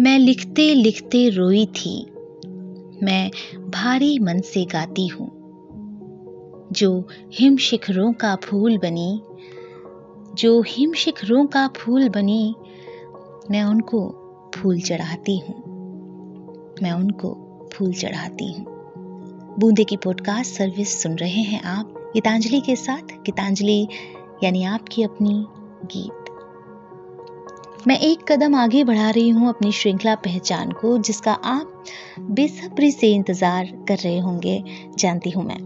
मैं 0.00 0.18
लिखते 0.18 0.74
लिखते 0.74 1.28
रोई 1.28 1.66
थी। 1.66 2.06
मैं 3.02 3.30
भारी 3.70 4.18
मन 4.18 4.40
से 4.40 4.64
गाती 4.64 5.06
हूँ। 5.06 5.30
जो 6.72 7.08
हिम 7.34 7.56
शिखरों 7.56 8.12
का 8.12 8.36
फूल 8.36 8.78
बनी, 8.78 9.22
जो 10.34 10.62
हिम 10.62 10.92
शिखरों 10.92 11.46
का 11.46 11.68
फूल 11.68 12.08
बनी, 12.08 12.54
मैं 13.50 13.62
उनको 13.62 14.08
फूल 14.54 14.80
चढ़ाती 14.80 15.38
हूँ। 15.38 15.56
मैं 16.82 16.92
उनको 16.92 17.30
फूल 17.72 17.92
चढ़ाती 17.92 18.52
हूँ। 18.52 18.64
बूंदे 19.58 19.84
की 19.84 19.96
पॉडकास्ट 19.96 20.54
सर्विस 20.54 21.02
सुन 21.02 21.12
रहे 21.12 21.42
हैं 21.42 21.62
आप। 21.62 22.10
गीतांजलि 22.14 22.60
के 22.60 22.76
साथ। 22.76 23.02
गीतांजलि, 23.02 23.88
यानी 24.44 24.64
आपकी 24.64 25.02
अपनी 25.02 25.46
गीत। 25.86 26.21
मैं 27.88 27.98
एक 27.98 28.20
कदम 28.32 28.54
आगे 28.54 28.84
बढ़ा 28.84 29.10
रही 29.10 29.28
हूँ 29.28 29.48
अपनी 29.48 29.72
श्रृंखला 29.72 30.14
पहचान 30.14 30.70
को, 30.72 30.98
जिसका 30.98 31.32
आप 31.32 31.84
बेसब्री 32.20 32.90
से 32.90 33.12
इंतज़ार 33.14 33.66
कर 33.88 33.96
रहे 33.96 34.18
होंगे, 34.18 34.62
जानती 34.98 35.30
हूँ 35.30 35.44
मैं। 35.44 35.58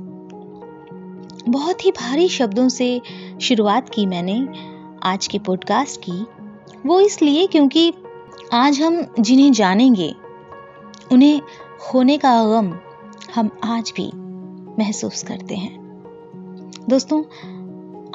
बहुत 1.48 1.84
ही 1.84 1.90
भारी 1.90 2.28
शब्दों 2.28 2.68
से 2.68 3.00
शुरुआत 3.42 3.88
की 3.88 4.06
मैंने 4.06 4.38
आज 5.02 5.26
के 5.26 5.38
पॉडकास्ट 5.38 6.00
की। 6.00 6.26
वो 6.88 7.00
इसलिए 7.00 7.46
क्योंकि 7.46 7.92
आज 8.52 8.80
हम 8.80 9.06
जिन्हें 9.20 9.52
जानेंगे, 9.52 10.14
उन्हें 11.12 11.40
होने 11.94 12.18
का 12.18 12.34
गम 12.44 12.72
हम 13.34 13.50
आज 13.64 13.92
भी 13.96 14.10
महसूस 14.78 15.22
करते 15.22 15.54
हैं। 15.54 15.74
दोस्तों 16.88 17.22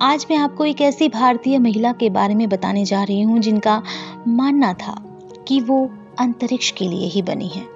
आज 0.04 0.26
मैं 0.30 0.38
आपको 0.38 0.66
एक 0.66 0.82
ऐसी 0.82 1.10
भारतीय 1.10 1.60
महिला 1.60 1.92
के 1.92 2.10
बारे 2.10 2.36
में 2.36 2.50
बताने 2.50 2.86
जा 2.86 3.04
रही 3.04 3.22
हूँ 3.22 3.40
जिनका 3.40 3.84
मानना 4.28 4.74
था 4.74 5.04
कि 5.48 5.62
वो 5.62 5.90
अंतरिक्ष 6.20 6.72
के 6.72 6.88
लिए 6.88 7.08
ही 7.08 7.22
बनी 7.22 7.48
है। 7.48 7.68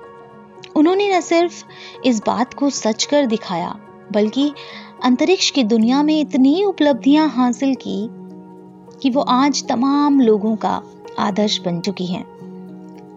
उन्होंने 0.75 1.17
न 1.17 1.21
सिर्फ़ 1.21 1.63
इस 2.05 2.21
बात 2.27 2.53
को 2.53 2.69
सच 2.69 3.03
कर 3.03 3.25
दिखाया, 3.25 3.79
बल्कि 4.11 4.53
अंतरिक्ष 5.03 5.49
की 5.49 5.63
दुनिया 5.63 6.03
में 6.03 6.21
इतनी 6.21 6.63
उपलब्धियाँ 6.63 7.29
हासिल 7.29 7.75
की 7.75 8.09
कि 9.01 9.09
वो 9.09 9.21
आज 9.21 9.67
तमाम 9.67 10.19
लोगों 10.19 10.55
का 10.55 10.81
आदर्श 11.19 11.59
बन 11.59 11.79
चुकी 11.79 12.05
हैं। 12.05 12.25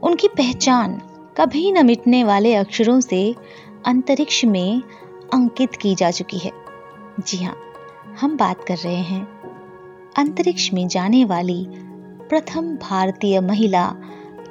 उनकी 0.01 0.29
पहचान 0.29 1.03
कभी 1.37 1.73
न 1.73 1.87
मिटने 1.87 2.25
वाले 2.25 2.55
अक्षरों 2.55 3.01
से 3.01 3.35
अंतरिक्ष 3.87 4.45
में 4.45 4.83
अंकित 5.35 5.75
की 5.75 5.95
जा 5.95 6.11
चुकी 6.11 6.39
है। 6.39 6.53
जी 7.21 7.45
हाँ 7.45 7.57
हम 8.21 8.37
बात 8.37 8.65
कर 8.65 8.77
रहे 8.77 8.95
हैं। 8.95 9.29
अंतरिक्ष 10.19 10.73
में 10.73 10.89
जाने 10.89 11.25
वाली 11.25 11.67
प्रथम 12.29 12.77
भारतीय 12.77 13.41
महिला 13.41 13.95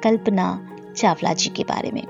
कल्पना 0.02 0.68
चावला 0.96 1.32
जी 1.32 1.50
के 1.50 1.62
बारे 1.62 1.90
में। 1.90 2.02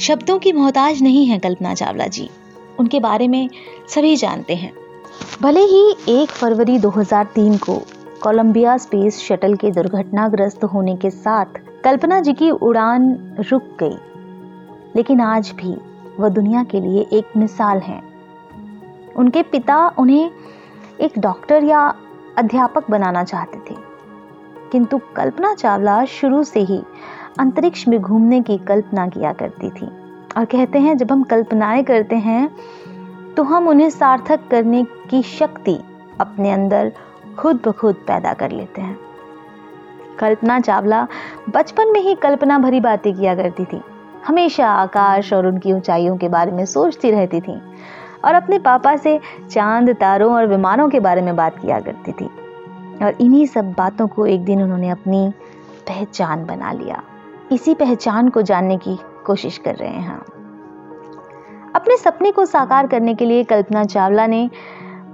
शब्दों 0.00 0.38
की 0.38 0.52
मोहताज 0.52 1.02
नहीं 1.02 1.26
है 1.26 1.38
कल्पना 1.38 1.74
चावला 1.74 2.06
जी। 2.06 2.30
उनके 2.80 3.00
बारे 3.00 3.28
में 3.28 3.50
सभी 3.88 4.16
जानते 4.16 4.54
हैं। 4.54 4.72
भले 5.42 5.60
ही 5.60 5.94
एक 6.08 6.28
फरवरी 6.28 6.78
2003 6.78 7.56
को 7.58 7.82
कोलंबिया 8.22 8.76
स्पेस 8.76 9.18
शटल 9.18 9.54
के 9.54 9.70
दुर्घटनाग्रस्त 9.70 10.64
होने 10.64 10.96
के 10.96 11.10
साथ 11.10 11.46
कल्पना 11.84 12.20
जी 12.20 12.32
की 12.32 12.50
उड़ान 12.50 13.34
रुक 13.50 13.62
गई। 13.82 13.96
लेकिन 14.96 15.20
आज 15.20 15.54
भी 15.56 15.76
वह 16.20 16.28
दुनिया 16.28 16.64
के 16.64 16.80
लिए 16.80 17.06
एक 17.12 17.36
मिसाल 17.36 17.78
हैं। 17.78 18.13
उनके 19.16 19.42
पिता 19.42 19.76
उन्हें 19.98 20.30
एक 21.00 21.18
डॉक्टर 21.18 21.64
या 21.64 21.80
अध्यापक 22.38 22.90
बनाना 22.90 23.24
चाहते 23.24 23.58
थे। 23.70 23.76
किंतु 24.72 24.98
कल्पना 25.16 25.54
चावला 25.54 26.04
शुरू 26.04 26.42
से 26.44 26.60
ही 26.60 26.82
अंतरिक्ष 27.38 27.86
में 27.88 28.00
घूमने 28.00 28.40
की 28.40 28.58
कल्पना 28.58 29.06
किया 29.08 29.32
करती 29.32 29.70
थी 29.70 29.86
और 30.36 30.44
कहते 30.44 30.78
हैं, 30.78 30.96
जब 30.96 31.12
हम 31.12 31.22
कल्पनाएँ 31.22 31.82
करते 31.84 32.16
हैं 32.16 32.48
तो 33.34 33.42
हम 33.42 33.68
उन्हें 33.68 33.90
सार्थक 33.90 34.48
करने 34.50 34.84
की 35.10 35.22
शक्ति 35.22 35.78
अपने 36.20 36.52
अंदर 36.52 36.92
खुद 37.38 37.60
ब 37.66 37.72
खुद 37.72 37.94
पैदा 37.94 38.32
कर 38.32 38.50
लेते 38.50 38.80
हैं। 38.80 38.98
कल्पना 40.18 40.60
चावला 40.60 41.06
बचपन 41.50 41.92
में 41.92 42.00
ही 42.00 42.14
कल्पना 42.14 42.58
भरी 42.58 42.80
बातें 42.80 43.12
किया 43.14 43.34
करती 43.34 43.64
थी। 43.64 43.80
हमेशा 44.26 44.68
आकाश 44.68 45.32
और 45.32 45.46
उनकी 45.46 45.72
ऊंचाइयों 45.72 46.16
के 46.16 46.28
बारे 46.28 46.52
में 46.52 46.64
सोचती 46.64 47.10
रहती 47.10 47.40
थी। 47.40 47.60
और 48.24 48.34
अपने 48.34 48.58
पापा 48.58 48.96
से 48.96 49.20
चाँद, 49.50 49.90
तारों 49.90 50.34
और 50.34 50.46
विमानों 50.46 50.88
के 50.88 51.00
बारे 51.00 51.22
में 51.22 51.36
बात 51.36 51.58
किया 51.58 51.80
करती 51.80 52.12
थी। 52.12 52.30
और 53.04 53.16
इन्हीं 53.20 53.46
सब 53.46 53.72
बातों 53.72 54.06
को 54.06 54.26
एक 54.26 54.44
दिन 54.44 54.62
उन्होंने 54.62 54.88
अपनी 54.88 55.32
पहचान 55.88 56.46
बना 56.46 56.72
लिया। 56.72 57.02
इसी 57.52 57.74
पहचान 57.74 58.28
को 58.28 58.42
जानने 58.42 58.76
की 58.76 58.98
कोशिश 59.26 59.58
कर 59.58 59.74
रहे 59.74 59.88
हैं। 59.88 60.20
अपने 61.74 61.96
सपने 61.96 62.30
को 62.30 62.44
साकार 62.44 62.86
करने 62.86 63.14
के 63.14 63.24
लिए 63.24 63.44
कल्पना 63.44 63.84
चावला 63.84 64.26
ने 64.26 64.50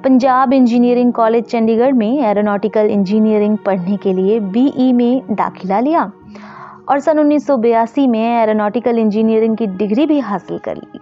पंजाब 0.04 0.53
इंजीनियरिंग 0.53 1.12
कॉलेज, 1.12 1.44
चंडीगढ़ 1.44 1.92
में 1.92 2.22
एरोनॉटिकल 2.22 2.87
इंजीनियरिंग 2.87 3.59
पढ़ने 3.59 3.97
के 3.97 4.12
लिए 4.12 4.41
बीई 4.41 4.92
में 4.92 5.22
दाखिला 5.31 5.81
लिया 5.81 6.12
और 6.88 7.00
सन 7.00 7.19
उन्नीस 7.19 7.47
सौ 7.47 7.56
बयासी 7.56 8.06
में 8.06 8.42
एरोनॉटिकल 8.42 8.98
इंजीनियरिंग 8.98 9.56
की 9.56 9.66
डिग्री 9.66 10.06
भी 10.06 10.19
हासिल 10.19 10.59
कर 10.59 10.77
ली। 10.77 11.00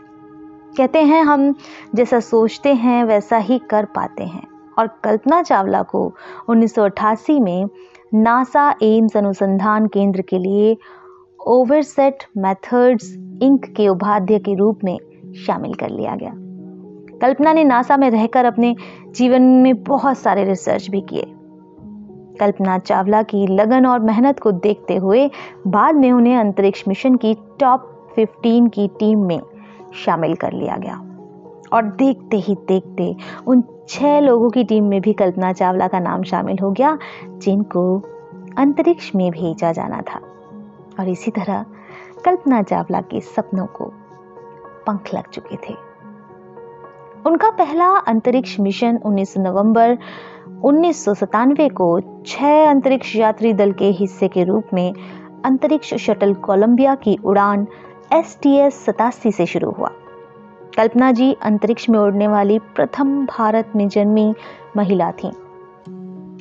कहते 0.77 1.03
हैं, 1.03 1.23
हम 1.23 1.55
जैसा 1.95 2.21
सोचते 2.21 2.75
हैं, 2.75 3.05
वैसा 3.05 3.37
ही 3.37 3.59
कर 3.59 3.85
पाते 3.85 4.25
हैं। 4.25 4.49
और 4.79 4.87
कल्पना 5.05 5.43
चावला 5.43 5.83
को 5.83 6.15
1988 6.49 7.41
में 7.41 7.67
नासा 8.15 8.75
एम्स 8.83 9.17
अनुसंधान 9.17 9.87
केंद्र 9.87 10.23
के 10.23 10.39
लिए 10.39 10.77
ओवरसेट 11.47 12.25
मेथड्स 12.39 13.15
इंक 13.43 13.65
के 13.65 13.89
उपाध्याय 13.89 14.41
के 14.41 14.55
रूप 14.55 14.81
में 14.85 14.99
शामिल 15.47 15.75
कर 15.75 15.89
लिया 15.89 16.17
गया। 16.17 16.33
कल्पना 17.19 17.53
ने 17.53 17.65
नासा 17.65 17.97
में 17.97 18.11
रहकर 18.11 18.45
अपने 18.45 18.77
जीवन 19.11 19.43
में 19.43 19.83
बहुत 19.83 20.19
सारे 20.19 20.45
रिसर्च 20.45 20.91
भी 20.91 21.01
किए। 21.01 21.35
कल्पना 22.41 22.79
चावला 22.79 23.23
की 23.23 23.47
लगन 23.47 23.87
और 23.87 24.01
मेहनत 24.01 24.41
को 24.41 24.53
देखते 24.53 24.97
हुए 24.97 25.31
बाद 25.67 25.95
में 25.95 26.13
उन्हें 26.13 26.37
अंतरिक्ष 26.37 26.85
मिशन 26.89 27.15
की 27.15 27.37
टॉप 27.61 28.09
15 28.17 28.69
की 28.69 28.89
टीम 28.89 29.19
में 29.19 29.41
शामिल 30.05 30.35
कर 30.35 30.53
लिया 30.53 30.77
गया। 30.77 31.05
और 31.73 31.83
देखते 31.83 32.37
ही 32.37 32.55
देखते 32.55 33.17
उन 33.47 33.63
छह 33.89 34.21
लोगों 34.21 34.51
की 34.51 34.65
टीम 34.65 34.85
में 34.85 35.01
भी 35.01 35.13
कल्पना 35.13 35.53
चावला 35.53 35.89
का 35.89 36.01
नाम 36.01 36.23
शामिल 36.23 36.59
हो 36.59 36.71
गया, 36.71 36.99
जिनको 37.29 38.03
अंतरिक्ष 38.59 39.15
में 39.15 39.31
भेजा 39.31 39.73
जाना 39.73 40.01
था। 40.01 40.21
और 41.01 41.09
इसी 41.09 41.31
तरह 41.31 41.65
कल्पना 42.25 42.63
चावला 42.63 43.01
के 43.01 43.21
सपनों 43.21 43.67
को 43.67 43.85
पंख 44.87 45.15
लग 45.15 45.29
चुके 45.29 45.57
थे। 45.57 45.75
उनका 47.27 47.51
पहला 47.51 47.87
अंतरिक्ष 47.87 48.61
मिशन 48.61 48.97
19 48.97 49.39
नवंबर 49.39 49.99
उन्नीस 50.65 51.05
सौ 51.05 51.15
सतानवे 51.15 51.69
को 51.69 52.01
छह 52.27 52.71
अंतरिक्ष 52.71 53.17
यात्री 53.17 53.53
दल 53.53 53.73
के 53.73 53.91
हिस्से 53.91 54.29
के 54.29 54.45
रूप 54.45 54.65
में 54.75 54.95
अंतरिक्ष 55.45 55.95
शटल 55.95 56.35
कोलंबिया 56.35 56.95
की 56.95 57.19
उड़ान 57.25 57.67
एस 58.13 58.39
टी 58.43 58.55
एस 58.57 58.75
सतासी 58.85 59.31
से 59.33 59.45
शुरू 59.47 59.71
हुआ। 59.71 59.89
कल्पना 60.77 61.11
जी 61.13 61.33
अंतरिक्ष 61.43 61.89
में 61.89 61.99
उड़ने 61.99 62.29
वाली 62.29 62.59
प्रथम 62.59 63.27
भारत 63.27 63.73
में 63.77 63.89
जन्मी 63.89 64.35
महिला 64.77 65.11
थी 65.13 65.29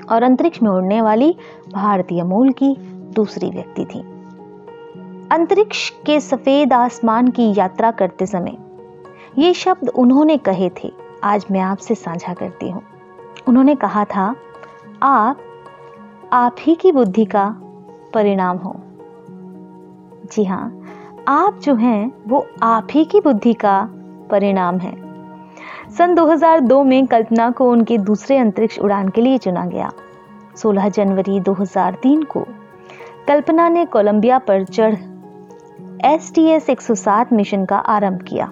और 0.06 0.24
अंतरिक्ष 0.24 0.62
में 0.64 0.70
उड़ने 0.70 1.02
वाली 1.02 1.36
भारतीय 1.74 2.24
मूल 2.24 2.52
की 2.52 2.74
दूसरी 3.16 3.50
व्यक्ति 3.50 3.86
थी। 3.86 4.00
अंतरिक्ष 5.32 5.90
के 6.06 6.20
सफ़ेद 6.20 6.74
आसमान 6.74 7.28
की 7.28 7.54
यात्रा 7.58 7.92
करते 7.92 8.26
समय 8.26 8.58
ये 9.38 9.54
शब्द 9.54 9.90
उन्होंने 9.90 10.38
कहे 10.38 10.70
थे, 10.70 10.92
आज 11.24 11.46
मैं 11.52 11.62
आपसे 11.62 11.96
साझा 11.96 12.34
करती 12.34 12.70
हूँ। 12.70 12.84
उन्होंने 13.48 13.76
कहा 13.76 14.06
था, 14.06 14.36
आप 15.04 15.38
आप 16.34 16.56
ही 16.60 16.76
की 16.76 16.92
बुद्धि 16.92 17.26
का 17.26 17.50
परिणाम 18.14 18.58
हो। 18.58 18.76
जी 20.32 20.44
हाँ 20.44 20.87
आप 21.30 21.60
जो 21.60 21.76
हैं, 21.76 22.14
वो 22.28 22.48
आप 22.64 22.88
ही 22.92 23.06
की 23.06 23.20
बुद्धि 23.20 23.54
का 23.54 23.90
परिणाम 24.32 24.78
है। 24.78 24.96
सन 25.98 26.16
2002 26.16 26.84
में 26.84 27.08
कल्पना 27.08 27.52
को 27.52 27.72
उनके 27.72 27.98
दूसरे 27.98 28.38
अंतरिक्ष 28.38 28.80
उड़ान 28.80 29.10
के 29.10 29.22
लिए 29.22 29.38
चुना 29.38 29.66
गया। 29.66 29.92
16 30.56 30.90
जनवरी 30.90 31.40
2003 31.40 32.24
को 32.24 32.46
कल्पना 33.28 33.70
ने 33.70 33.86
कोलंबिया 33.86 34.40
पर 34.40 34.64
चढ़ 34.64 34.96
एस 36.06 36.32
टी 36.36 36.46
एस 36.46 36.70
एक 36.70 36.82
सौ 36.82 36.96
सात 36.96 37.34
मिशन 37.34 37.66
का 37.66 37.78
आरंभ 37.78 38.22
किया। 38.22 38.52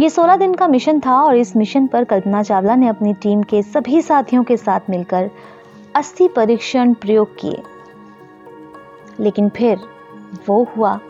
ये 0.00 0.10
16 0.10 0.36
दिन 0.36 0.54
का 0.54 0.68
मिशन 0.68 1.00
था 1.00 1.22
और 1.22 1.36
इस 1.36 1.56
मिशन 1.56 1.86
पर 1.86 2.04
कल्पना 2.04 2.42
चावला 2.42 2.74
ने 2.74 2.88
अपनी 2.88 3.14
टीम 3.14 3.42
के 3.42 3.62
सभी 3.62 4.02
साथियों 4.02 4.44
के 4.44 4.56
साथ 4.56 4.80
मिलकर 4.90 5.30
अस्थि 5.96 6.28
परीक्षण 6.28 6.94
प्रयोग 6.94 7.28
किए। 7.40 7.62
लेकिन 9.20 9.48
फिर 9.48 9.78
वो 10.48 10.68
हुआ 10.76 11.00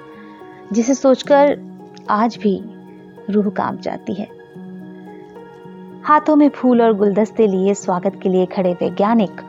जिसे 0.73 0.95
सोचकर 0.95 1.59
आज 2.11 2.39
भी 2.43 2.65
रूह 3.31 3.51
काँप 3.51 3.81
जाती 3.81 4.15
है। 4.15 4.29
हाथों 6.03 6.37
में 6.37 6.49
फूल 6.49 6.83
और 6.83 6.93
गुलदस्ते 6.93 7.47
लिए 7.47 7.75
स्वागत 7.75 8.21
के 8.23 8.29
लिए 8.29 8.47
खड़े 8.47 8.73
वैज्ञानिक 8.73 9.41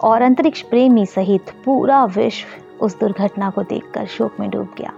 और 0.00 0.22
अंतरिक्ष 0.22 0.62
प्रेमी 0.62 1.06
सहित 1.06 1.50
पूरा 1.64 2.04
विश्व 2.04 2.48
उस 2.84 3.00
दुर्घटना 3.00 3.50
को 3.50 3.62
देखकर 3.62 4.06
शोक 4.06 4.36
में 4.40 4.50
डूब 4.50 4.74
गया। 4.78 4.92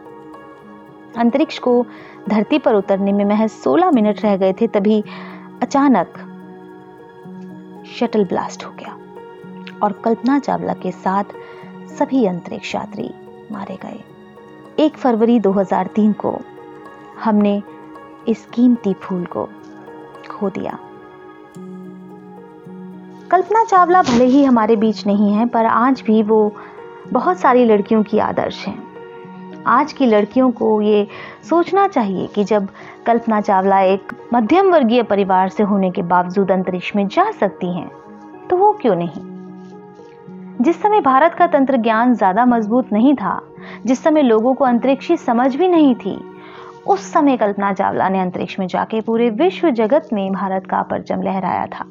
अंतरिक्ष 1.17 1.59
को 1.59 1.87
धरती 2.29 2.59
पर 2.59 2.75
उतरने 2.75 3.13
में 3.13 3.25
महज 3.25 3.51
16 3.51 3.91
मिनट 3.91 4.23
रह 4.25 4.37
गए 4.37 4.53
थे, 4.53 4.67
तभी 4.67 5.05
अचानक 5.63 6.19
शटल 7.99 8.25
ब्लास्ट 8.25 8.65
हो 8.65 8.71
गया 8.71 8.99
और 9.83 9.93
कल्पना 9.93 10.39
चावला 10.39 10.73
के 10.73 10.91
साथ 10.91 11.25
सभी 11.99 12.27
अंतरिक्ष 12.27 12.75
यात्री 12.75 13.15
मारे 13.53 13.79
गए। 13.83 14.20
एक 14.81 14.97
फरवरी 14.97 15.41
2003 15.41 16.13
को 16.13 16.41
हमने 17.25 17.63
इस 18.29 18.47
कीमती 18.47 18.93
फूल 18.93 19.25
को 19.25 19.49
खो 20.31 20.51
दिया। 20.51 20.79
कल्पना 23.31 23.65
चावला 23.65 24.03
भले 24.03 24.25
ही 24.25 24.45
हमारे 24.45 24.77
बीच 24.77 25.07
नहीं 25.07 25.33
है, 25.33 25.47
पर 25.47 25.67
आज 25.67 26.03
भी 26.07 26.23
वो 26.23 26.55
बहुत 27.13 27.39
सारी 27.39 27.65
लड़कियों 27.65 28.03
की 28.03 28.19
आदर्श 28.19 28.67
हैं। 28.67 28.83
आज 29.67 29.93
की 29.93 30.07
लड़कियों 30.07 30.51
को 30.51 30.81
ये 30.83 31.07
सोचना 31.51 31.87
चाहिए 31.89 32.27
कि 32.27 32.45
जब 32.45 32.69
कल्पना 33.07 33.41
चावला 33.41 33.81
एक 33.81 34.13
मध्यम 34.35 34.73
वर्गीय 34.73 35.03
परिवार 35.03 35.49
से 35.49 35.63
होने 35.63 35.91
के 35.91 36.03
बावजूद 36.03 36.51
अंतरिक्ष 36.51 36.97
में 36.97 37.09
जा 37.09 37.31
सकती 37.31 37.77
हैं 37.77 37.91
तो 38.49 38.57
वो 38.57 38.73
क्यों 38.73 38.97
नहीं? 38.97 39.29
जिस 40.61 40.83
समय 40.83 41.01
भारत 41.01 41.35
का 41.35 41.47
तंत्र 41.47 41.77
ज्ञान 41.77 42.15
ज़्यादा 42.15 42.45
मज़बूत 42.47 42.93
नहीं 42.93 43.15
था 43.15 43.41
जिस 43.87 44.03
समय 44.03 44.23
लोगों 44.23 44.55
को 44.55 44.65
अंतरिक्षी 44.65 45.17
समझ 45.17 45.57
भी 45.57 45.69
नहीं 45.69 45.95
थी, 45.95 46.21
उस 46.87 47.13
समय 47.13 47.37
कल्पना 47.37 47.73
चावला 47.73 48.09
ने 48.09 48.21
अंतरिक्ष 48.21 48.59
में 48.59 48.67
जाके 48.67 49.01
पूरे 49.01 49.31
विश्व 49.31 49.71
जगत 49.71 50.09
में 50.13 50.33
भारत 50.33 50.67
का 50.67 50.83
परचम 50.83 51.23
लहराया 51.23 51.67
था। 51.67 51.85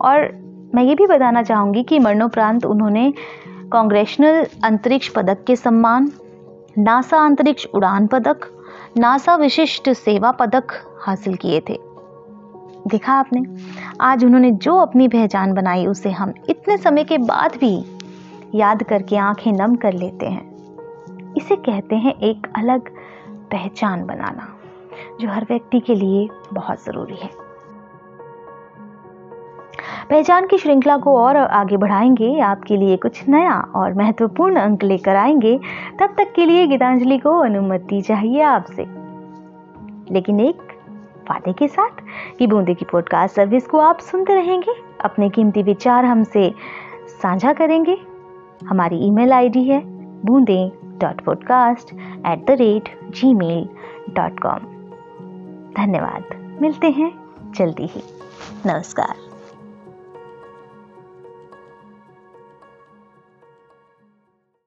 और 0.00 0.18
मैं 0.74 0.82
ये 0.82 0.94
भी 0.94 1.06
बताना 1.06 1.42
चाहूँगी 1.42 1.82
कि 1.82 1.98
मरणोपरांत 1.98 2.66
उन्होंने 2.66 3.12
कांग्रेशनल 3.72 4.46
अंतरिक्ष 4.64 5.08
पदक 5.08 5.44
के 5.46 5.56
सम्मान, 5.56 6.12
नासा 6.78 7.16
अंतरिक्ष 7.24 7.66
उड़ान 7.74 8.06
पदक, 8.06 8.40
नासा 8.98 9.36
विशिष्ट 9.36 9.90
सेवा 9.90 10.30
पदक 10.30 10.64
हासिल 11.00 11.34
किए 11.34 11.60
थे। 11.60 11.80
देखा 12.86 13.12
आपने? 13.12 13.42
आज 14.00 14.24
उन्होंने 14.24 14.50
जो 14.50 14.76
अपनी 14.76 15.08
पहचान 15.08 15.52
बनाई, 15.52 15.86
उसे 15.86 16.10
हम 16.10 16.32
इतने 16.48 16.76
समय 16.76 17.04
के 17.04 17.18
बाद 17.18 17.50
भी 17.60 17.99
याद 18.54 18.82
करके 18.82 19.16
आँखें 19.16 19.52
नम 19.52 19.76
कर 19.76 19.92
लेते 19.92 20.26
हैं। 20.26 20.50
इसे 21.36 21.56
कहते 21.56 21.96
हैं 21.96 22.14
एक 22.14 22.46
अलग 22.56 22.88
पहचान 23.30 24.04
बनाना, 24.06 24.48
जो 25.20 25.28
हर 25.28 25.46
व्यक्ति 25.50 25.80
के 25.80 25.94
लिए 25.94 26.28
बहुत 26.52 26.84
ज़रूरी 26.84 27.16
है। 27.16 27.30
पहचान 30.10 30.46
की 30.46 30.58
श्रृंखला 30.58 30.96
को 30.96 31.18
और 31.18 31.36
आगे 31.36 31.76
बढ़ाएँगे, 31.76 32.40
आपके 32.40 32.76
लिए 32.76 32.96
कुछ 32.96 33.28
नया 33.28 33.60
और 33.74 33.94
महत्वपूर्ण 33.94 34.56
अंक 34.56 34.82
लेकर 34.82 35.16
आएँगे। 35.16 35.60
तब 36.00 36.14
तक 36.18 36.32
के 36.32 36.46
लिए 36.46 36.66
गीतांजलि 36.66 37.18
को 37.18 37.30
अनुमति 37.30 38.00
चाहिए 38.00 38.42
आपसे। 38.42 38.86
लेकिन 40.14 40.40
एक 40.40 40.62
वादे 41.30 41.52
के 41.52 41.68
साथ 41.68 41.90
कि 42.38 42.46
बूंदे 42.46 42.74
की 42.74 42.84
पॉडकास्ट 42.84 43.36
सर्विस 43.36 43.66
को 43.66 43.78
आप 43.78 43.98
सुनते 43.98 44.34
रहेंगे, 44.34 44.72
अपने 45.04 45.30
कीमती 45.30 45.62
विचार 45.62 46.04
हमसे 46.04 46.54
साझा 47.06 47.52
करेंगे। 47.52 48.09
हमारी 48.66 48.96
ईमेल 48.96 49.32
आईडी 49.32 49.62
है 49.62 49.80
Boonde 50.24 50.72
dot 50.82 51.22
podcast 51.22 51.94
at 52.26 52.46
the 52.46 52.50
rate 52.50 53.14
gmail 53.34 53.66
dot 54.14 54.40
com. 54.40 54.58
धन्यवाद। 55.76 56.22
मिलते 56.60 56.88
हैं 56.88 57.10
जल्दी 57.58 57.82
ही। 57.82 58.00
नमस्कार। 58.64 59.19